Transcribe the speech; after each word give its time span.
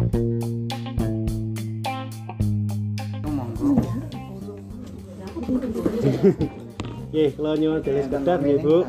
Nggih, 7.10 7.30
kula 7.36 7.52
nyuwun 7.60 7.84
delis 7.84 8.08
kedap 8.08 8.40
nggih, 8.40 8.64
Bu. 8.64 8.88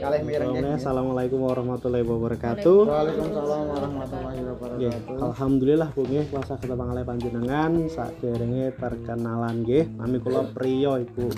Kalih 0.00 0.24
mireng 0.26 0.74
Assalamualaikum 0.74 1.46
warahmatullahi 1.46 2.02
wabarakatuh. 2.02 2.82
Waalaikumsalam 2.82 3.62
warahmatullahi 3.68 4.40
wabarakatuh. 4.42 5.22
alhamdulillah 5.22 5.88
Bu 5.94 6.02
nggih 6.02 6.26
kuasa 6.34 6.58
kita 6.58 6.74
pangalih 6.74 7.06
panjenengan 7.06 7.86
saderenge 7.86 8.74
perkenalan 8.74 9.62
nggih. 9.62 9.86
Nami 10.02 10.18
kula 10.18 10.50
Priyo 10.50 10.98
Ibu. 10.98 11.30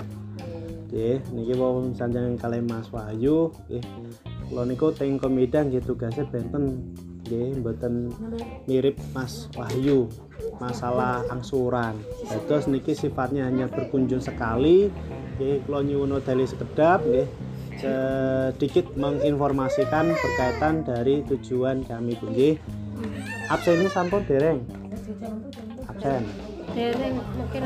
Nggih, 0.89 1.21
niki 1.37 1.53
wau 1.53 1.85
sanjang 1.93 2.33
kalih 2.41 2.65
Mas 2.65 2.89
Wahyu 2.89 3.53
nggih. 3.69 3.85
Kula 4.49 4.65
niku 4.65 4.89
teng 4.89 5.21
komida 5.21 5.61
nggih 5.61 5.85
tugasnya 5.85 6.25
benten 6.33 6.81
nggih 7.23 7.63
mboten 7.63 8.11
mirip 8.67 8.99
Mas 9.15 9.47
Wahyu 9.55 10.11
masalah 10.59 11.23
angsuran. 11.31 11.95
Terus 12.47 12.67
niki 12.67 12.93
sifatnya 12.93 13.47
hanya 13.47 13.71
berkunjung 13.71 14.19
sekali. 14.19 14.91
Nggih, 15.39 15.65
kula 15.65 15.81
nyuwun 15.81 16.19
dali 16.21 16.45
sekedap 16.45 17.01
nggih 17.03 17.27
sedikit 17.83 18.95
menginformasikan 18.95 20.13
berkaitan 20.13 20.87
dari 20.87 21.25
tujuan 21.27 21.83
kami 21.83 22.15
Bu 22.15 22.31
nggih. 22.31 22.55
Absen 23.51 23.83
ini 23.83 23.89
sampun 23.91 24.23
dereng. 24.23 24.63
Absen. 25.89 26.23
Dereng 26.73 27.13
mungkin 27.37 27.61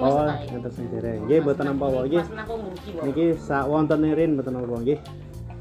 Oh, 0.00 0.30
sing 0.70 0.86
dereng. 0.94 1.26
Nggih 1.26 1.38
mboten 1.42 1.64
napa-apa 1.72 2.00
nggih. 2.06 2.24
Niki 3.04 3.26
sak 3.36 3.66
wonten 3.66 4.06
irin 4.06 4.38
mboten 4.38 4.54
napa 4.54 4.76
nggih. 4.80 4.98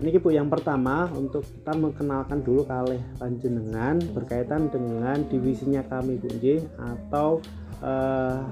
Niki 0.03 0.19
Bu 0.19 0.35
yang 0.35 0.51
pertama 0.51 1.07
untuk 1.15 1.47
kita 1.47 1.79
mengenalkan 1.79 2.43
dulu 2.43 2.67
kalih 2.67 2.99
panjenengan 3.15 4.03
berkaitan 4.11 4.67
dengan 4.67 5.23
divisinya 5.31 5.79
kami 5.87 6.19
Bu 6.19 6.27
nggih 6.27 6.59
atau 6.75 7.39
eh, 7.79 8.43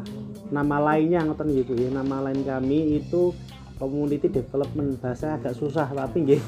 nama 0.48 0.78
lainnya 0.80 1.28
ngoten 1.28 1.52
Bu 1.52 1.76
ya. 1.76 1.92
Nama 1.92 2.32
lain 2.32 2.48
kami 2.48 3.04
itu 3.04 3.36
community 3.76 4.32
development 4.32 4.96
bahasa 5.04 5.36
agak 5.36 5.58
susah 5.58 5.92
tapi 5.92 6.24
nggih 6.24 6.42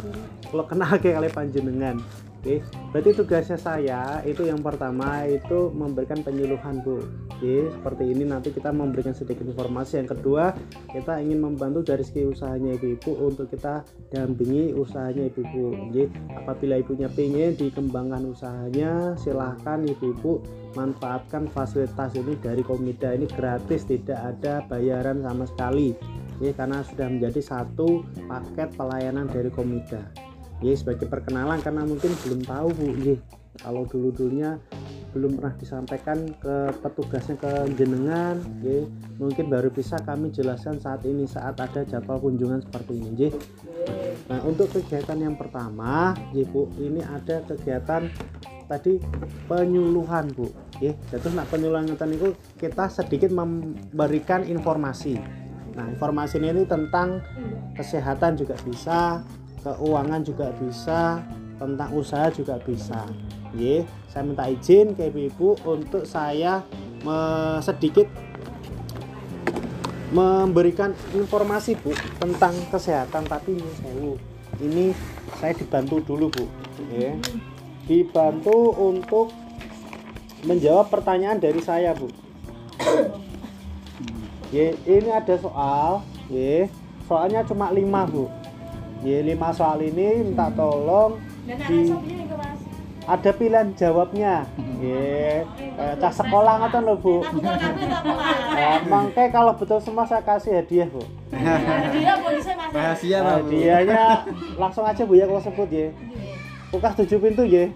kalau 0.53 0.69
kenal 0.69 0.93
ke 1.01 1.11
kali 1.11 1.33
panjenengan 1.33 1.97
Oke, 2.43 2.59
berarti 2.91 3.15
tugasnya 3.15 3.55
saya 3.55 4.19
itu 4.27 4.43
yang 4.43 4.59
pertama 4.59 5.23
itu 5.23 5.71
memberikan 5.71 6.19
penyuluhan 6.27 6.83
Bu. 6.83 6.99
Oke, 7.31 7.71
seperti 7.71 8.03
ini 8.11 8.27
nanti 8.27 8.51
kita 8.51 8.67
memberikan 8.67 9.15
sedikit 9.15 9.47
informasi. 9.47 10.03
Yang 10.03 10.19
kedua, 10.19 10.51
kita 10.91 11.23
ingin 11.23 11.39
membantu 11.39 11.87
dari 11.87 12.03
segi 12.03 12.27
usahanya 12.27 12.75
ibu-ibu 12.75 13.31
untuk 13.31 13.47
kita 13.47 13.87
dampingi 14.11 14.75
usahanya 14.75 15.31
ibu-ibu. 15.31 15.87
Oke, 15.87 16.11
apabila 16.35 16.83
ibunya 16.83 17.07
pengen 17.07 17.55
dikembangkan 17.55 18.27
usahanya, 18.27 19.15
silahkan 19.15 19.79
ibu-ibu 19.87 20.43
manfaatkan 20.75 21.47
fasilitas 21.47 22.11
ini 22.19 22.35
dari 22.43 22.59
Komida 22.59 23.15
ini 23.15 23.23
gratis, 23.23 23.87
tidak 23.87 24.19
ada 24.19 24.67
bayaran 24.67 25.23
sama 25.23 25.47
sekali. 25.47 25.95
Oke, 26.35 26.51
karena 26.51 26.83
sudah 26.83 27.07
menjadi 27.07 27.39
satu 27.39 28.03
paket 28.27 28.67
pelayanan 28.75 29.31
dari 29.31 29.47
Komida 29.47 30.32
ya 30.63 30.73
sebagai 30.79 31.11
perkenalan 31.11 31.59
karena 31.59 31.83
mungkin 31.83 32.15
belum 32.23 32.41
tahu 32.47 32.67
Bu 32.71 32.87
Ye. 33.03 33.15
kalau 33.59 33.85
dulu 33.85 34.09
dulunya 34.15 34.57
belum 35.13 35.37
pernah 35.37 35.53
disampaikan 35.59 36.25
ke 36.41 36.73
petugasnya 36.81 37.37
ke 37.37 37.51
jenengan 37.77 38.41
ya 38.65 38.81
mungkin 39.21 39.45
baru 39.51 39.69
bisa 39.69 40.01
kami 40.01 40.33
jelaskan 40.33 40.81
saat 40.81 41.05
ini 41.05 41.29
saat 41.29 41.53
ada 41.61 41.85
jadwal 41.85 42.17
kunjungan 42.17 42.63
seperti 42.63 42.97
ini 42.97 43.11
Ye. 43.19 43.29
nah 44.31 44.39
untuk 44.47 44.71
kegiatan 44.71 45.19
yang 45.19 45.35
pertama 45.35 46.15
ya 46.31 46.47
Bu 46.47 46.71
ini 46.79 47.03
ada 47.03 47.43
kegiatan 47.43 48.07
tadi 48.65 48.97
penyuluhan 49.51 50.31
Bu 50.31 50.47
ya 50.79 50.95
terus 51.11 51.35
nak 51.35 51.51
penyuluhan 51.51 51.91
itu 51.91 52.33
kita 52.55 52.87
sedikit 52.87 53.29
memberikan 53.35 54.47
informasi 54.47 55.19
nah 55.75 55.85
informasi 55.91 56.39
ini 56.39 56.63
tentang 56.65 57.21
kesehatan 57.75 58.37
juga 58.39 58.55
bisa 58.65 59.21
keuangan 59.63 60.21
juga 60.21 60.51
bisa 60.59 61.23
tentang 61.55 61.89
usaha 61.95 62.27
juga 62.29 62.59
bisa. 62.59 63.07
Ye, 63.55 63.87
saya 64.11 64.27
minta 64.27 64.49
izin 64.49 64.97
ke 64.97 65.07
ibu 65.07 65.55
untuk 65.63 66.03
saya 66.03 66.65
me- 67.05 67.61
sedikit 67.63 68.09
memberikan 70.13 70.93
informasi 71.15 71.73
bu 71.81 71.89
tentang 72.21 72.53
kesehatan 72.69 73.25
tapi 73.25 73.57
ini 73.57 73.71
sewu 73.81 74.13
ini 74.61 74.85
saya 75.41 75.57
dibantu 75.57 76.03
dulu 76.05 76.29
bu. 76.29 76.45
Ya 76.93 77.17
dibantu 77.89 78.73
untuk 78.77 79.33
menjawab 80.45 80.91
pertanyaan 80.93 81.41
dari 81.41 81.61
saya 81.61 81.97
bu. 81.97 82.09
Ya 84.53 84.77
ini 84.85 85.09
ada 85.09 85.33
soal 85.37 86.05
ya 86.29 86.69
soalnya 87.09 87.41
cuma 87.45 87.73
lima 87.73 88.05
bu 88.05 88.29
Ya, 89.03 89.19
lima 89.19 89.51
soal 89.51 89.83
ini 89.83 90.23
minta 90.23 90.47
tolong 90.55 91.19
di 91.43 91.91
ada 93.03 93.31
pilihan 93.35 93.75
jawabnya. 93.75 94.47
Ya, 94.79 95.43
kayak 95.43 95.99
cah 95.99 96.13
sekolah 96.23 96.63
ngoten 96.63 96.87
lho, 96.87 96.95
Bu. 97.03 97.19
Nah, 97.19 98.79
mangke 98.87 99.27
kalau 99.27 99.51
betul 99.59 99.83
semua 99.83 100.07
saya 100.07 100.23
kasih 100.23 100.63
hadiah, 100.63 100.87
Bu. 100.87 101.03
Rahasia 102.71 103.19
Nah, 103.19 103.43
Pak. 103.43 103.43
Bu. 103.43 103.51
hadiahnya 103.51 104.03
langsung 104.55 104.87
aja 104.87 105.03
Bu 105.03 105.19
ya 105.19 105.27
kalau 105.27 105.43
sebut 105.43 105.67
ya. 105.67 105.91
Kulkas 106.71 106.95
tujuh 107.03 107.19
pintu 107.19 107.43
ya. 107.43 107.67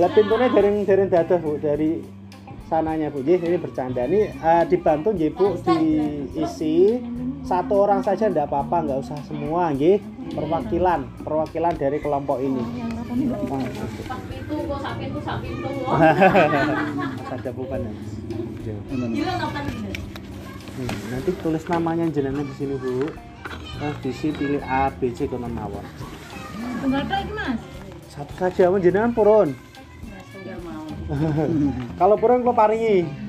Lah 0.00 0.10
pintunya 0.16 0.48
dari 0.48 0.68
dari 0.88 1.04
dadah 1.12 1.38
Bu, 1.44 1.60
dari 1.60 2.00
sananya 2.66 3.08
Bu. 3.10 3.22
Nggih, 3.22 3.40
ini 3.42 3.56
bercanda. 3.58 4.02
Ini 4.06 4.20
eh, 4.34 4.64
dibantu 4.68 5.14
nggih 5.14 5.30
Bu 5.34 5.54
diisi 5.62 6.98
satu 7.46 7.86
orang 7.86 8.02
saja 8.02 8.26
enggak 8.26 8.50
apa-apa, 8.50 8.76
enggak 8.82 8.98
usah 9.06 9.18
semua 9.26 9.70
nggih. 9.72 10.02
Perwakilan, 10.26 11.06
perwakilan 11.22 11.74
dari 11.78 12.02
kelompok 12.02 12.42
ini. 12.42 12.62
Itu 13.14 13.34
kok. 13.46 13.62
Ada 17.30 17.50
bukan 17.54 17.78
ya? 17.86 17.92
Hmm, 20.76 20.92
nanti 21.08 21.30
tulis 21.40 21.64
namanya 21.70 22.04
jenengan 22.10 22.42
di 22.42 22.54
sini 22.58 22.74
Bu. 22.76 23.06
Terus 23.76 23.96
diisi 24.02 24.28
pilih 24.32 24.60
A, 24.66 24.90
B, 24.90 25.14
C 25.14 25.30
kono 25.30 25.46
mawon. 25.46 25.84
Tunggal 26.82 27.04
tok 27.06 27.18
iki, 27.22 27.32
Mas. 27.32 27.60
Satu 28.10 28.32
saja 28.40 28.72
jenengan 28.80 29.12
purun. 29.12 29.52
Kalau 31.98 32.16
purun 32.18 32.42
kula 32.42 32.54
paringi. 32.54 33.25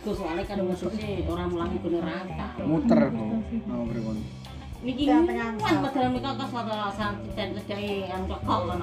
Tiga 0.00 0.16
soalnya 0.16 0.44
kan 0.48 0.58
musuhnya 0.64 1.28
orang 1.28 1.48
mulangi 1.52 1.76
gune 1.84 2.00
rata. 2.00 2.46
Muter 2.64 3.00
Bu. 3.12 3.24
Mau 3.68 3.84
pripun? 3.84 4.16
Niki 4.80 5.04
kan 5.04 5.28
padahal 5.60 6.08
mereka 6.08 6.40
ke 6.40 6.44
satu 6.48 6.72
alasan 6.72 7.12
dan 7.36 7.52
terjadi 7.52 8.08
yang 8.08 8.24
cokok 8.24 8.60
kan 8.72 8.80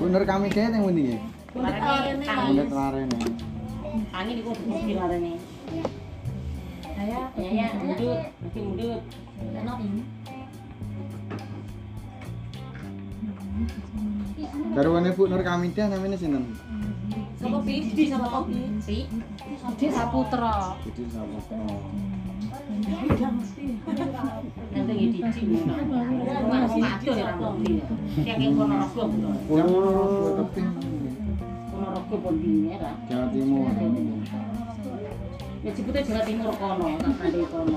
Bener 0.00 0.22
kami 0.26 0.46
kayak 0.50 0.74
yang 0.74 0.90
nggih? 0.90 1.20
Kami 1.54 2.50
Bener 2.50 2.66
kemarin 2.66 3.06
ya. 3.14 3.22
kami 4.10 4.30
di 4.34 4.42
kota 4.42 4.62
mungkin 4.66 4.96
ada 4.98 5.16
nih. 5.22 5.36
Saya 6.82 7.20
Ya 7.38 7.50
ya 7.54 7.66
mundut, 7.78 8.20
mungkin 8.42 8.90
mundut. 13.70 14.74
Garwane 14.74 15.10
Bu 15.14 15.22
Nur 15.26 15.42
Kamidah 15.42 15.86
namanya 15.90 16.16
sinten? 16.16 16.44
Kopi, 17.40 17.76
di 17.96 18.04
sama 18.06 18.28
kopi. 18.28 18.60
Si. 18.84 19.08
Di 19.80 19.86
Saputra. 19.90 20.76
Nanti 24.70 24.92
ya 24.94 25.08
di. 25.08 25.20
Mas 26.46 26.74
ya 27.02 27.32
Ramli. 27.34 27.74
Kayak 28.22 28.36
yang 28.38 28.54
Ponorogo. 28.54 29.02
Ponorogo. 29.48 30.44
Jawa 33.10 33.26
Timur. 33.34 33.66
Ya 35.60 35.70
sebutnya 35.76 36.00
Jawa 36.06 36.22
Timur 36.24 36.52
kono, 36.56 36.86
tak 37.00 37.34
kono. 37.50 37.76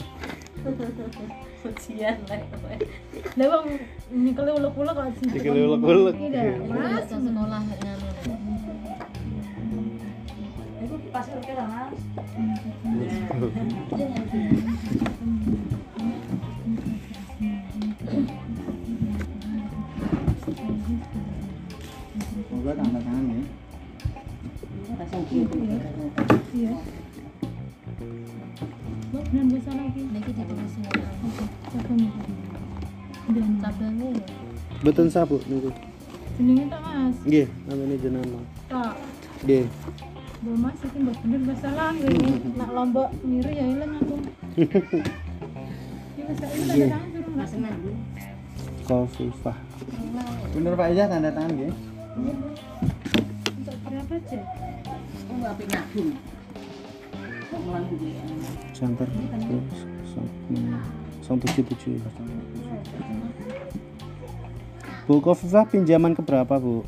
Ujian 1.61 2.17
lah. 2.25 2.41
Lah 3.37 3.45
bang, 3.45 3.65
nyekel 4.09 4.47
ulek-ulek 4.57 4.93
kok 4.97 5.05
sih. 5.21 5.27
Nyekel 5.29 5.55
ulek-ulek. 5.69 6.15
Iya, 6.17 6.57
Mas. 6.65 7.11
sekolah 7.51 7.67
nganu. 7.67 8.07
Itu 10.81 10.95
pas 11.11 11.27
kira 11.27 11.65
Mas. 11.67 11.91
Semoga 22.47 22.71
tanda 22.79 22.99
tangan 23.03 23.25
ya. 23.27 23.43
Gitu. 25.27 25.57
Iya. 26.55 26.71
Dan 29.31 29.45
biasa 29.47 29.71
lagi. 29.79 30.01
Niki 30.11 30.31
ditulis 30.35 30.73
Siapa 31.71 31.91
nih? 31.95 32.11
Dan 33.31 33.49
tabelnya. 33.63 34.09
Betul 34.83 35.07
sabu 35.07 35.39
niku. 35.47 35.71
jenenge 36.41 36.65
tak 36.73 36.81
Mas. 36.81 37.15
Nggih, 37.21 37.47
namanya 37.69 37.95
jenama. 38.01 38.39
Tak. 38.65 38.93
Nggih. 39.45 39.65
Bo 40.41 40.51
Mas 40.57 40.79
iki 40.81 40.97
mbok 41.05 41.17
bener 41.21 41.41
bahasa 41.45 41.69
lang 41.77 41.95
ini. 42.01 42.31
Nak 42.57 42.69
lombok 42.73 43.09
miri 43.21 43.53
ya 43.53 43.65
ilang 43.69 43.93
aku. 44.01 44.15
Ini 46.17 46.21
bahasa 46.25 46.45
ini 46.49 46.63
tanda 46.65 46.85
tangan 46.89 47.09
suruh 47.13 47.33
Mas. 47.37 47.51
Kofifah. 48.89 49.57
Bener 50.57 50.73
Pak 50.73 50.87
Ija 50.91 51.05
tanda 51.05 51.29
tangan 51.29 51.53
ya. 51.55 51.69
Untuk 53.53 53.77
berapa 53.85 54.15
cek? 54.27 54.43
Aku 55.21 55.31
nggak 55.37 55.53
pengen 55.61 56.17
tujuh 61.39 61.63
tujuh. 61.67 61.99
Bu 65.07 65.19
Kofifah 65.19 65.67
pinjaman 65.67 66.15
ke 66.15 66.23
berapa 66.23 66.59
bu? 66.59 66.83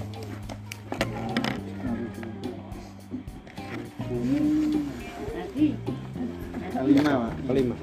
Kelima 6.92 7.24
Pak. 7.24 7.32
Kelima. 7.48 7.76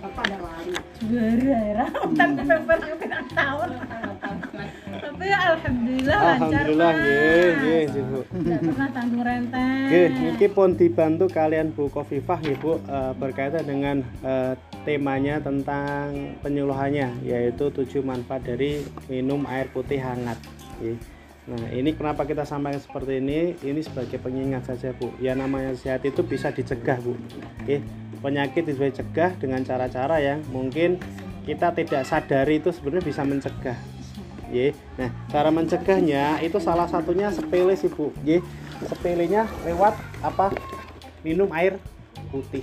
apa 0.00 0.20
ada 0.22 0.36
wali. 0.38 0.72
Juara 1.02 1.58
ya. 1.66 1.86
Utan 2.06 2.30
pepper 2.38 2.78
pirang 2.94 3.26
tahun. 3.34 3.68
Tapi 4.90 5.24
ya 5.26 5.38
alhamdulillah 5.50 6.18
lancar. 6.22 6.38
Alhamdulillah 6.46 6.90
Mas. 6.94 7.02
nggih, 7.02 7.48
nggih 7.58 7.80
nggih, 7.90 8.04
Bu. 8.06 8.20
Pernah 8.70 8.88
tanggung 8.94 9.22
renteng. 9.26 9.82
Oke, 9.90 10.02
niki 10.14 10.46
pun 10.54 10.70
dibantu 10.78 11.26
kalian 11.26 11.66
Bu 11.74 11.90
Kofifah 11.90 12.38
ya 12.38 12.54
Bu 12.54 12.78
eh, 12.78 13.12
berkaitan 13.18 13.66
dengan 13.66 13.96
eh, 14.22 14.54
temanya 14.86 15.42
tentang 15.42 16.38
penyuluhannya 16.46 17.26
yaitu 17.26 17.66
tujuh 17.74 18.06
manfaat 18.06 18.46
dari 18.46 18.86
minum 19.10 19.42
air 19.50 19.66
putih 19.74 19.98
hangat. 19.98 20.38
Oke. 20.78 20.94
Nah 21.50 21.66
ini 21.74 21.90
kenapa 21.98 22.22
kita 22.22 22.46
sampaikan 22.46 22.78
seperti 22.78 23.18
ini? 23.18 23.58
Ini 23.58 23.82
sebagai 23.82 24.22
pengingat 24.22 24.70
saja 24.70 24.94
Bu. 24.94 25.10
Ya 25.18 25.34
namanya 25.34 25.74
sehat 25.74 26.06
itu 26.06 26.22
bisa 26.22 26.54
dicegah 26.54 27.02
Bu. 27.02 27.18
Oke, 27.66 27.82
penyakit 28.22 28.70
bisa 28.70 28.86
dicegah 28.86 29.34
dengan 29.34 29.66
cara-cara 29.66 30.22
yang 30.22 30.46
mungkin 30.54 31.02
kita 31.42 31.74
tidak 31.74 32.06
sadari 32.06 32.62
itu 32.62 32.70
sebenarnya 32.70 33.02
bisa 33.02 33.22
mencegah. 33.26 33.78
Ye. 34.54 34.74
Nah, 34.94 35.10
cara 35.30 35.50
mencegahnya 35.50 36.38
itu 36.42 36.58
salah 36.62 36.86
satunya 36.86 37.34
sepele 37.34 37.74
sih 37.74 37.90
Bu. 37.90 38.14
Ye. 38.22 38.38
Sepelenya 38.86 39.50
lewat 39.66 39.98
apa? 40.22 40.54
Minum 41.26 41.50
air 41.50 41.82
putih. 42.30 42.62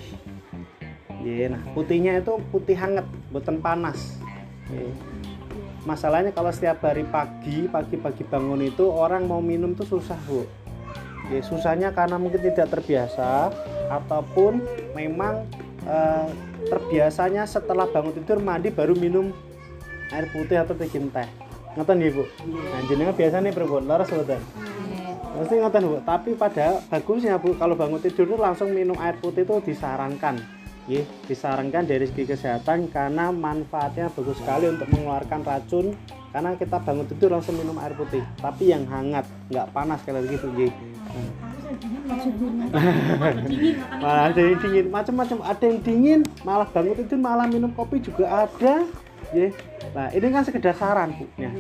Ye. 1.28 1.52
Nah, 1.52 1.60
putihnya 1.76 2.24
itu 2.24 2.40
putih 2.56 2.80
hangat, 2.80 3.04
bukan 3.36 3.60
panas. 3.60 4.16
Ye. 4.72 5.17
Masalahnya 5.88 6.36
kalau 6.36 6.52
setiap 6.52 6.84
hari 6.84 7.08
pagi, 7.08 7.72
pagi-pagi 7.72 8.28
bangun 8.28 8.60
itu 8.60 8.92
orang 8.92 9.24
mau 9.24 9.40
minum 9.40 9.72
tuh 9.72 9.88
susah, 9.88 10.20
Bu. 10.28 10.44
Ya, 11.32 11.40
susahnya 11.40 11.96
karena 11.96 12.20
mungkin 12.20 12.44
tidak 12.44 12.68
terbiasa 12.76 13.56
ataupun 13.88 14.60
memang 14.92 15.48
eh, 15.88 16.28
terbiasanya 16.68 17.48
setelah 17.48 17.88
bangun 17.88 18.12
tidur 18.20 18.44
mandi 18.44 18.68
baru 18.68 19.00
minum 19.00 19.32
air 20.12 20.28
putih 20.28 20.60
atau 20.60 20.76
bikin 20.76 21.08
teh. 21.08 21.28
Ngoten 21.80 22.04
nggih, 22.04 22.12
Bu. 22.20 22.24
Nah, 22.52 22.82
jenengan 22.92 23.16
biasanya 23.16 23.56
berbun 23.56 23.88
laras 23.88 24.12
mboten. 24.12 24.44
Mesti 25.40 25.56
ngoten, 25.56 25.84
Bu. 25.88 25.98
Tapi 26.04 26.36
pada 26.36 26.84
bagusnya, 26.92 27.40
Bu, 27.40 27.56
kalau 27.56 27.80
bangun 27.80 28.04
tidur 28.04 28.28
itu 28.28 28.36
langsung 28.36 28.76
minum 28.76 29.00
air 29.00 29.16
putih 29.24 29.48
itu 29.48 29.56
disarankan. 29.64 30.36
Nggih, 30.88 31.04
disarankan 31.28 31.84
dari 31.84 32.08
segi 32.08 32.24
kesehatan 32.24 32.88
karena 32.88 33.28
manfaatnya 33.28 34.08
bagus 34.08 34.40
sekali 34.40 34.72
untuk 34.72 34.88
mengeluarkan 34.88 35.44
racun. 35.44 35.92
Karena 36.32 36.56
kita 36.56 36.80
bangun 36.80 37.08
tidur 37.08 37.36
langsung 37.36 37.56
minum 37.60 37.76
air 37.82 37.96
putih 37.98 38.22
tapi 38.40 38.70
yang 38.70 38.84
hangat 38.88 39.26
nggak 39.52 39.68
panas 39.72 40.00
lagi 40.06 40.36
Bu 40.38 40.48
nggih. 40.54 40.72
malah 44.00 44.32
ada 44.32 44.40
yang 44.40 44.60
dingin 44.64 44.86
macam-macam. 44.88 45.38
Ada 45.44 45.64
yang 45.68 45.80
dingin 45.84 46.20
malah 46.48 46.68
bangun 46.72 46.96
tidur 47.04 47.20
malah 47.20 47.48
minum 47.52 47.72
kopi 47.76 48.00
juga 48.00 48.48
ada. 48.48 48.88
Ya 49.36 49.52
nah 49.92 50.08
ini 50.14 50.28
kan 50.32 50.44
sekedar 50.48 50.76
saran 50.78 51.16
bu. 51.16 51.26
Ya. 51.36 51.52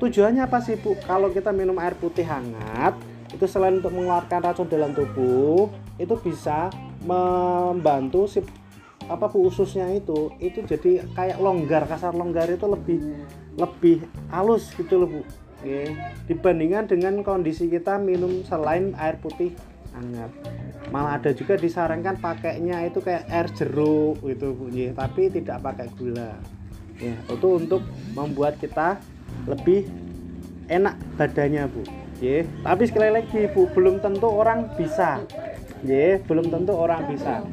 tujuannya 0.00 0.46
apa 0.46 0.62
sih 0.64 0.80
bu? 0.80 0.96
Kalau 1.04 1.28
kita 1.32 1.52
minum 1.52 1.76
air 1.80 1.96
putih 1.96 2.24
hangat 2.24 2.96
itu 3.34 3.44
selain 3.50 3.82
untuk 3.82 3.90
mengeluarkan 3.92 4.40
racun 4.40 4.68
dalam 4.70 4.94
tubuh 4.94 5.68
itu 5.98 6.14
bisa 6.22 6.70
membantu 7.04 8.26
si 8.26 8.40
apa 9.04 9.28
bu 9.28 9.52
ususnya 9.52 9.92
itu 9.92 10.32
itu 10.40 10.64
jadi 10.64 11.04
kayak 11.12 11.36
longgar 11.36 11.84
kasar 11.84 12.16
longgar 12.16 12.48
itu 12.48 12.64
lebih 12.64 12.98
lebih 13.60 14.08
halus 14.32 14.72
gitu 14.74 15.04
loh 15.04 15.08
bu. 15.08 15.22
Oke. 15.64 15.96
dibandingkan 16.28 16.84
dengan 16.84 17.24
kondisi 17.24 17.72
kita 17.72 17.96
minum 17.96 18.44
selain 18.44 18.92
air 19.00 19.16
putih 19.16 19.56
hangat. 19.96 20.28
Malah 20.92 21.16
ada 21.16 21.32
juga 21.32 21.56
disarankan 21.56 22.20
pakainya 22.20 22.84
itu 22.84 23.00
kayak 23.00 23.24
air 23.32 23.48
jeruk 23.56 24.20
gitu 24.28 24.52
bu 24.52 24.68
Nggih, 24.68 24.92
tapi 24.92 25.32
tidak 25.32 25.64
pakai 25.64 25.88
gula. 25.96 26.36
Ya 27.00 27.16
itu 27.16 27.48
untuk 27.48 27.80
membuat 28.12 28.60
kita 28.60 29.00
lebih 29.48 29.88
enak 30.68 30.96
badannya 31.16 31.64
bu 31.68 31.82
Nggih. 32.20 32.44
tapi 32.64 32.82
sekali 32.88 33.10
lagi 33.12 33.40
bu 33.52 33.68
belum 33.72 34.00
tentu 34.04 34.28
orang 34.28 34.68
bisa 34.76 35.24
Nggih, 35.84 36.24
belum 36.24 36.46
tentu 36.48 36.72
orang 36.72 37.04
bisa. 37.12 37.44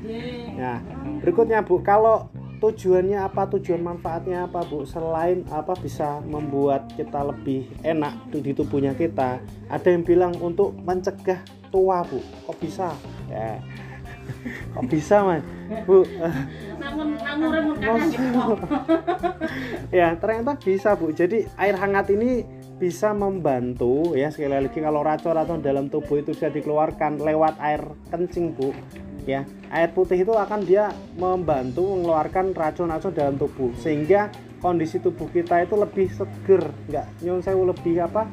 Nah 0.55 0.79
berikutnya 1.19 1.59
bu 1.61 1.83
kalau 1.83 2.31
tujuannya 2.63 3.19
apa 3.19 3.49
tujuan 3.57 3.83
manfaatnya 3.83 4.47
apa 4.47 4.63
bu? 4.63 4.87
Selain 4.87 5.43
apa 5.51 5.75
bisa 5.75 6.23
membuat 6.23 6.87
kita 6.95 7.27
lebih 7.27 7.67
enak 7.83 8.31
di 8.31 8.55
tubuhnya 8.55 8.95
kita 8.95 9.43
ada 9.67 9.87
yang 9.91 10.07
bilang 10.07 10.31
untuk 10.39 10.71
mencegah 10.79 11.43
tua 11.73 12.07
bu. 12.07 12.23
Kok 12.47 12.57
bisa? 12.61 12.95
Ya. 13.27 13.59
Kok 14.77 14.85
bisa 14.87 15.17
mas 15.27 15.43
bu 15.83 16.05
kanan 17.81 18.07
gitu. 18.13 18.43
ya 19.99 20.15
ternyata 20.15 20.55
bisa 20.55 20.95
bu. 20.95 21.11
Jadi 21.11 21.51
air 21.59 21.75
hangat 21.75 22.13
ini 22.15 22.60
bisa 22.81 23.13
membantu 23.13 24.17
ya 24.17 24.33
sekali 24.33 24.57
lagi 24.57 24.81
kalau 24.81 25.05
racun-racun 25.05 25.61
dalam 25.61 25.85
tubuh 25.85 26.17
itu 26.17 26.33
bisa 26.33 26.49
dikeluarkan 26.49 27.21
lewat 27.21 27.61
air 27.61 27.85
kencing 28.09 28.57
bu 28.57 28.73
ya 29.29 29.45
air 29.69 29.93
putih 29.93 30.25
itu 30.25 30.33
akan 30.33 30.65
dia 30.65 30.89
membantu 31.13 31.85
mengeluarkan 31.85 32.57
racun-racun 32.57 33.13
dalam 33.13 33.37
tubuh 33.37 33.69
sehingga 33.77 34.33
kondisi 34.65 34.97
tubuh 34.97 35.29
kita 35.29 35.61
itu 35.61 35.77
lebih 35.77 36.09
seger 36.09 36.73
nggak 36.89 37.05
nyun 37.21 37.45
sewu 37.45 37.69
lebih 37.69 38.01
apa 38.01 38.25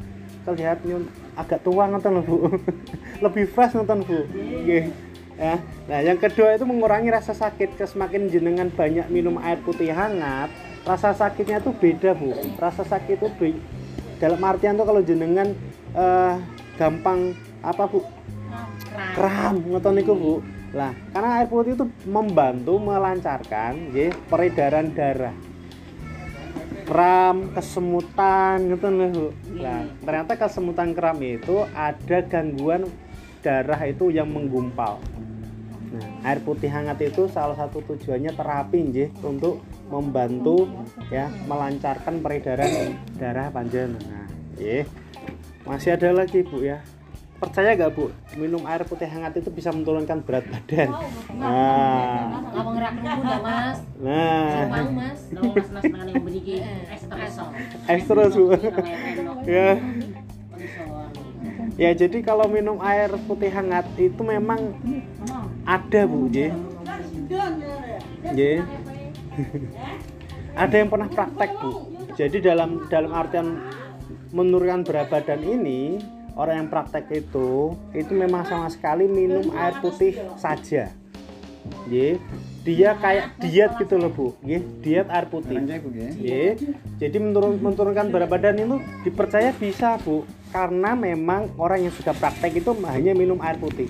terlihat 0.49 0.81
nyun 0.89 1.05
agak 1.37 1.61
tua 1.61 1.85
nonton 1.85 2.25
bu. 2.25 2.49
Lebih 3.25 3.45
fresh 3.53 3.77
nonton 3.77 4.01
bu. 4.01 4.25
Nggih. 4.33 4.89
ya. 5.37 5.61
Nah 5.87 6.01
yang 6.01 6.17
kedua 6.17 6.57
itu 6.57 6.65
mengurangi 6.65 7.13
rasa 7.13 7.37
sakit 7.37 7.77
semakin 7.85 8.33
jenengan 8.33 8.73
banyak 8.73 9.07
minum 9.13 9.37
air 9.45 9.61
putih 9.61 9.93
hangat 9.93 10.49
rasa 10.89 11.13
sakitnya 11.13 11.61
tuh 11.61 11.77
beda 11.77 12.17
bu. 12.17 12.33
Rasa 12.57 12.83
sakit 12.83 13.21
itu 13.21 13.29
dalam 14.19 14.43
artian 14.43 14.75
tuh 14.75 14.87
kalau 14.87 15.03
jenengan 15.03 15.55
eh, 15.95 16.35
gampang 16.79 17.35
apa 17.63 17.91
bu 17.91 18.19
kram 19.15 19.55
ngoten 19.67 19.93
niku 19.99 20.15
Bu. 20.15 20.35
Lah, 20.69 20.93
karena 21.17 21.41
air 21.41 21.49
putih 21.49 21.73
itu 21.73 21.89
membantu 22.05 22.77
melancarkan 22.77 23.89
nggih 23.89 24.13
peredaran 24.29 24.93
darah. 24.93 25.33
Kram, 26.85 27.53
kesemutan 27.57 28.69
ngoten 28.69 28.93
lho 29.01 29.09
Bu. 29.09 29.29
Lah, 29.65 29.89
ternyata 30.05 30.37
kesemutan 30.37 30.93
kram 30.93 31.19
itu 31.25 31.65
ada 31.73 32.19
gangguan 32.29 32.85
darah 33.41 33.81
itu 33.89 34.13
yang 34.13 34.29
menggumpal. 34.29 35.01
Nah, 35.89 36.29
air 36.29 36.45
putih 36.45 36.69
hangat 36.69 37.01
itu 37.01 37.33
salah 37.33 37.57
satu 37.57 37.81
tujuannya 37.81 38.37
terapi 38.37 38.79
nggih 38.93 39.09
untuk 39.25 39.65
membantu 39.89 40.69
ya 41.09 41.33
melancarkan 41.49 42.21
peredaran 42.21 42.97
darah 43.17 43.49
panjenengan. 43.49 44.29
Nggih. 44.57 44.85
Masih 45.65 45.97
ada 45.97 46.13
lagi 46.13 46.45
Bu 46.45 46.65
ya. 46.65 46.81
Percaya 47.39 47.79
gak 47.79 47.95
bu? 47.95 48.11
Minum 48.35 48.67
air 48.67 48.83
putih 48.83 49.07
hangat 49.07 49.39
itu 49.39 49.47
bisa 49.55 49.71
menurunkan 49.71 50.27
berat 50.27 50.43
badan. 50.51 50.91
Nah. 51.39 52.43
mas? 53.39 53.79
nah. 54.03 54.83
Mas? 54.91 55.21
Bu. 58.35 58.59
Ya. 59.47 59.79
Ya 61.79 61.95
jadi 61.95 62.19
kalau 62.27 62.51
minum 62.51 62.83
air 62.83 63.15
putih 63.23 63.55
hangat 63.55 63.87
itu 63.95 64.19
memang 64.27 64.75
ada 65.63 66.11
bu 66.11 66.27
J. 66.27 66.51
J 68.35 68.67
ada 70.63 70.75
yang 70.75 70.89
pernah 70.91 71.09
praktek 71.09 71.51
bu. 71.61 71.71
Jadi 72.19 72.37
dalam 72.43 72.89
dalam 72.91 73.11
artian 73.15 73.63
menurunkan 74.35 74.85
berat 74.85 75.09
badan 75.09 75.41
ini 75.41 76.03
orang 76.35 76.67
yang 76.67 76.69
praktek 76.69 77.09
itu 77.11 77.75
itu 77.95 78.13
memang 78.13 78.45
sama 78.45 78.69
sekali 78.69 79.07
minum 79.07 79.55
air 79.55 79.79
putih 79.79 80.19
saja. 80.37 80.91
Ye, 81.85 82.17
dia 82.65 82.97
kayak 82.97 83.37
diet 83.45 83.77
gitu 83.77 84.01
loh 84.01 84.09
bu. 84.09 84.27
Ye, 84.41 84.65
diet 84.81 85.09
air 85.13 85.29
putih. 85.29 85.61
Nggih. 85.61 86.13
Ye, 86.17 86.45
jadi 86.97 87.17
menurun, 87.21 87.61
menurunkan 87.61 88.09
berat 88.09 88.29
badan 88.33 88.57
itu 88.57 88.77
dipercaya 89.05 89.53
bisa 89.53 90.01
bu. 90.01 90.25
Karena 90.49 90.97
memang 90.97 91.53
orang 91.61 91.85
yang 91.85 91.93
sudah 91.93 92.17
praktek 92.17 92.65
itu 92.65 92.73
hanya 92.89 93.13
minum 93.13 93.37
air 93.45 93.61
putih 93.61 93.85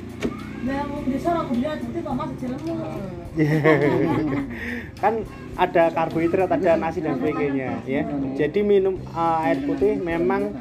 kan 4.99 5.23
ada 5.55 5.91
karbohidrat 5.95 6.51
ada 6.51 6.75
nasi 6.79 6.99
dan 7.03 7.19
sebagainya 7.19 7.83
ya. 7.87 8.03
Jadi 8.35 8.61
minum 8.63 8.99
uh, 9.15 9.47
air 9.47 9.63
putih 9.63 9.99
memang 9.99 10.55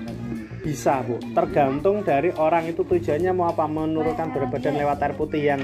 bisa 0.61 1.01
bu. 1.05 1.17
Tergantung 1.33 2.01
dari 2.03 2.33
orang 2.35 2.69
itu 2.69 2.81
tujuannya 2.83 3.31
mau 3.33 3.49
apa 3.49 3.65
menurunkan 3.65 4.33
berat 4.33 4.49
badan 4.51 4.75
lewat 4.77 4.97
air 5.01 5.13
putih 5.17 5.41
yang 5.41 5.61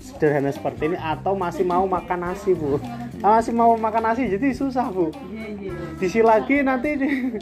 sederhana 0.00 0.48
seperti 0.48 0.92
ini 0.92 0.96
atau 0.96 1.36
masih 1.36 1.64
mau 1.64 1.84
makan 1.84 2.30
nasi 2.30 2.56
bu. 2.56 2.80
Ah, 3.20 3.40
masih 3.40 3.52
mau 3.52 3.76
makan 3.76 4.02
nasi 4.12 4.28
jadi 4.32 4.52
susah 4.56 4.88
bu. 4.88 5.12
Diisi 6.00 6.24
lagi 6.24 6.64
nanti 6.64 6.96
di- 6.96 7.36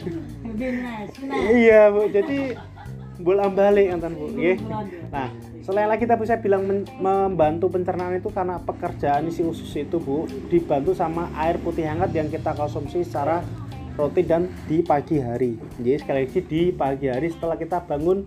iya 1.55 1.87
bu. 1.87 2.11
Jadi 2.11 2.55
bolak 3.19 3.55
balik 3.55 3.95
enten 3.95 4.11
bu. 4.15 4.27
Nggih. 4.35 4.57
nah 5.11 5.29
selain 5.69 5.85
lagi 5.85 6.01
kita 6.01 6.17
bisa 6.17 6.33
bilang 6.41 6.65
men- 6.65 6.89
membantu 6.97 7.69
pencernaan 7.69 8.17
itu 8.17 8.33
karena 8.33 8.57
pekerjaan 8.57 9.29
isi 9.29 9.45
usus 9.45 9.69
itu 9.77 10.01
bu 10.01 10.25
dibantu 10.49 10.97
sama 10.97 11.29
air 11.37 11.61
putih 11.61 11.85
hangat 11.85 12.09
yang 12.09 12.25
kita 12.25 12.57
konsumsi 12.57 13.05
secara 13.05 13.45
rutin 13.93 14.25
dan 14.25 14.41
di 14.65 14.81
pagi 14.81 15.21
hari. 15.21 15.61
Jadi 15.77 16.01
sekali 16.01 16.25
lagi 16.25 16.41
di 16.41 16.61
pagi 16.73 17.05
hari 17.05 17.29
setelah 17.29 17.53
kita 17.53 17.85
bangun 17.85 18.25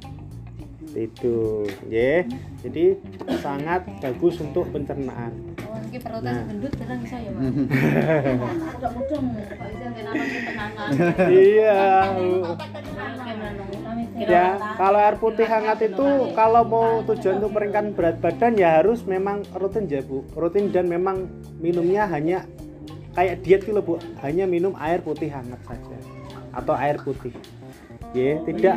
tidur. 0.94 1.66
Ya 1.90 2.22
jadi 2.62 2.94
sangat 3.42 3.90
bagus 3.98 4.38
untuk 4.38 4.70
pencernaan. 4.70 5.34
Oh, 5.66 5.82
ini 5.82 5.98
perutnya 5.98 6.30
Nah. 6.30 6.46
gendut 6.46 6.72
kadang 6.78 7.02
bisa 7.02 7.16
ya 7.18 7.30
Pak? 7.32 7.42
Izan 10.92 11.26
iya. 11.26 12.06
Bu. 12.14 12.54
Ya. 14.28 14.58
kalau 14.78 14.98
air 14.98 15.16
putih 15.18 15.46
hangat 15.46 15.78
itu 15.82 16.06
kalau 16.36 16.62
mau 16.62 17.02
tujuan 17.06 17.42
untuk 17.42 17.52
meringkan 17.54 17.96
berat 17.96 18.16
badan 18.22 18.54
ya 18.54 18.80
harus 18.80 19.02
memang 19.06 19.42
rutin 19.56 19.90
ya 19.90 20.02
bu. 20.02 20.22
Rutin 20.34 20.70
dan 20.70 20.86
memang 20.86 21.26
minumnya 21.58 22.06
hanya 22.06 22.46
kayak 23.16 23.42
diet 23.42 23.62
gitu 23.66 23.80
bu. 23.82 23.98
Hanya 24.22 24.46
minum 24.46 24.76
air 24.78 25.02
putih 25.02 25.28
hangat 25.30 25.60
saja 25.66 25.96
atau 26.52 26.74
air 26.76 27.00
putih. 27.00 27.32
Ya 28.12 28.38
tidak 28.44 28.76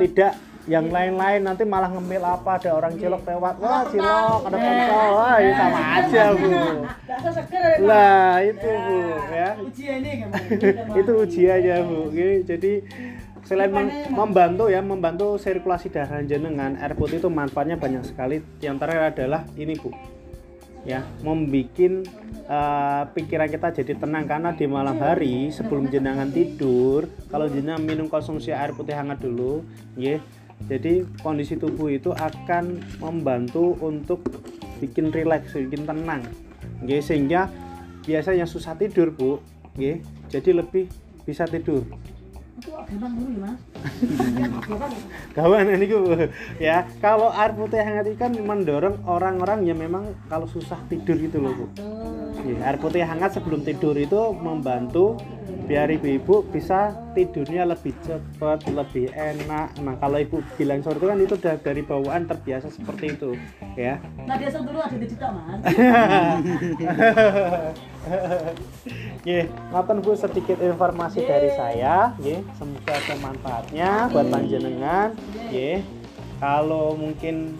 tidak 0.00 0.32
yang 0.70 0.90
lain-lain. 0.94 1.42
Nanti 1.42 1.66
malah 1.66 1.90
ngemil 1.90 2.22
apa? 2.22 2.58
Ada 2.58 2.70
orang 2.74 2.94
cilok 2.98 3.22
lewat. 3.26 3.54
Wah 3.58 3.82
cilok 3.90 4.40
ada 4.46 4.56
pentol. 4.58 5.08
Wah 5.18 5.36
ya 5.38 5.52
sama 5.58 5.80
aja 5.98 6.24
bu. 6.34 6.50
Lah 7.82 8.34
itu 8.42 8.70
bu 8.70 8.98
ya. 9.32 9.50
Itu 11.00 11.12
ujiannya 11.26 11.76
bu. 11.84 12.00
Jadi 12.46 12.72
selain 13.42 13.70
mem- 13.74 14.12
membantu 14.14 14.70
ya 14.70 14.80
membantu 14.80 15.36
sirkulasi 15.38 15.90
darah 15.90 16.22
jenengan 16.22 16.78
air 16.78 16.94
putih 16.94 17.18
itu 17.18 17.28
manfaatnya 17.28 17.76
banyak 17.76 18.06
sekali. 18.06 18.40
Yang 18.62 18.76
terakhir 18.82 19.04
adalah 19.14 19.42
ini 19.58 19.74
bu. 19.76 19.90
Ya 20.82 21.06
membikin 21.22 22.02
eh, 22.46 23.02
pikiran 23.14 23.46
kita 23.46 23.70
jadi 23.70 23.94
tenang 23.94 24.26
karena 24.26 24.50
di 24.50 24.66
malam 24.66 24.98
hari 24.98 25.54
sebelum 25.54 25.86
jenengan 25.86 26.26
tidur 26.26 27.06
kalau 27.30 27.46
jenengan 27.46 27.78
minum 27.78 28.10
konsumsi 28.10 28.50
air 28.50 28.74
putih 28.74 28.98
hangat 28.98 29.22
dulu 29.22 29.62
ya 29.94 30.18
jadi 30.66 31.06
kondisi 31.22 31.58
tubuh 31.58 31.90
itu 31.90 32.10
akan 32.14 32.82
membantu 33.02 33.78
untuk 33.82 34.22
bikin 34.82 35.14
rileks 35.14 35.54
bikin 35.54 35.86
tenang 35.86 36.22
ya 36.82 36.98
sehingga 36.98 37.46
biasanya 38.02 38.46
susah 38.46 38.74
tidur 38.74 39.14
bu 39.14 39.38
ya 39.78 39.98
jadi 40.26 40.58
lebih 40.62 40.90
bisa 41.22 41.46
tidur 41.46 41.86
kawan 45.34 45.66
ini 45.74 45.86
ya. 46.62 46.86
Kalau 47.02 47.34
air 47.34 47.52
putih 47.58 47.82
hangat 47.82 48.06
itu 48.06 48.18
kan 48.18 48.30
mendorong 48.30 49.02
orang-orang 49.02 49.66
yang 49.66 49.78
memang 49.82 50.14
kalau 50.30 50.46
susah 50.46 50.78
tidur 50.86 51.18
gitu 51.18 51.42
loh 51.42 51.52
bu. 51.58 51.66
Ya, 52.46 52.70
air 52.70 52.78
putih 52.78 53.02
hangat 53.02 53.34
sebelum 53.34 53.66
tidur 53.66 53.98
itu 53.98 54.20
membantu 54.38 55.18
biar 55.64 55.88
ibu-ibu 55.94 56.42
bisa 56.50 56.92
tidurnya 57.14 57.62
lebih 57.68 57.94
cepat 58.02 58.66
lebih 58.68 59.12
enak. 59.14 59.78
Nah 59.80 59.94
kalau 60.00 60.18
ibu 60.18 60.42
bilang 60.58 60.82
sore 60.82 60.98
itu 60.98 61.06
kan 61.06 61.18
itu 61.20 61.34
udah 61.38 61.56
dari 61.62 61.82
bawaan 61.86 62.26
terbiasa 62.26 62.68
seperti 62.72 63.14
itu 63.14 63.38
ya. 63.78 64.02
Nah 64.26 64.36
biasa 64.38 64.56
dulu 64.64 64.78
ada 64.82 64.96
di 64.96 65.06
cita 65.06 65.28
mas. 65.30 65.60
Ngapain 69.72 70.02
bu 70.02 70.18
sedikit 70.18 70.58
informasi 70.58 71.22
dari 71.22 71.54
saya, 71.54 72.10
ye, 72.18 72.42
semoga 72.58 72.98
ada 72.98 73.14
manfaatnya 73.22 74.10
buat 74.10 74.26
panjenengan, 74.26 75.14
ye. 75.54 75.86
Kalau 76.42 76.98
mungkin 76.98 77.54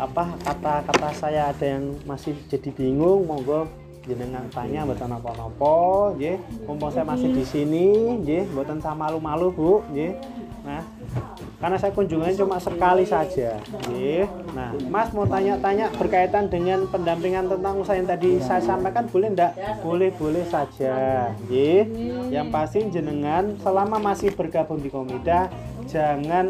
apa 0.00 0.24
kata-kata 0.40 1.12
saya 1.12 1.52
ada 1.52 1.76
yang 1.76 2.00
masih 2.08 2.32
jadi 2.48 2.72
bingung, 2.72 3.28
monggo 3.28 3.68
jenengan 4.02 4.44
tanya 4.50 4.82
buatan 4.82 5.14
apa-apa, 5.14 5.76
ye. 6.18 6.38
Mumpung 6.66 6.90
saya 6.90 7.06
masih 7.06 7.30
di 7.30 7.44
sini, 7.46 8.18
ye, 8.26 8.42
buatan 8.50 8.82
sama 8.82 9.08
malu-malu 9.08 9.48
bu, 9.54 9.72
ye. 9.94 10.18
Nah, 10.62 10.78
karena 11.58 11.74
saya 11.74 11.90
kunjungan 11.90 12.38
cuma 12.38 12.62
sekali 12.62 13.02
saja, 13.02 13.58
ye. 13.90 14.30
Nah, 14.54 14.70
Mas 14.86 15.10
mau 15.10 15.26
tanya-tanya 15.26 15.90
berkaitan 15.98 16.46
dengan 16.46 16.86
pendampingan 16.86 17.50
tentang 17.50 17.82
usaha 17.82 17.98
yang 17.98 18.06
tadi 18.06 18.38
saya 18.38 18.62
sampaikan 18.62 19.10
boleh 19.10 19.34
enggak? 19.34 19.58
Boleh, 19.82 20.14
boleh 20.14 20.46
saja. 20.46 21.26
Ye. 21.50 21.82
Yang 22.30 22.46
pasti 22.54 22.78
jenengan 22.94 23.58
selama 23.58 23.98
masih 23.98 24.30
bergabung 24.38 24.78
di 24.78 24.86
Komida 24.86 25.50
jangan 25.92 26.48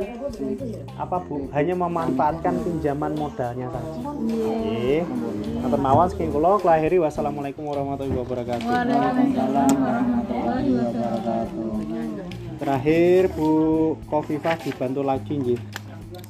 apa 0.95 1.17
Bu, 1.27 1.51
hanya 1.51 1.75
memanfaatkan 1.75 2.55
pinjaman 2.63 3.19
modalnya 3.19 3.67
saja. 3.75 3.99
Ye. 4.79 5.03
Atur 5.67 5.81
mawon 5.83 6.07
saking 6.07 6.31
kula 6.31 6.63
lahiri 6.63 7.03
wassalamualaikum 7.03 7.67
warahmatullahi 7.67 8.23
wabarakatuh. 8.23 8.63
Waalaikumsalam 8.63 9.71
warahmatullahi 9.75 10.71
wabarakatuh. 10.79 11.67
Terakhir 12.63 13.35
Bu 13.35 13.51
Kofifah 14.07 14.57
dibantu 14.63 15.03
lagi 15.03 15.35
nggih. 15.35 15.59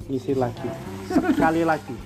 Isi 0.08 0.32
lagi. 0.32 0.72
Sekali 1.12 1.68
lagi. 1.68 1.96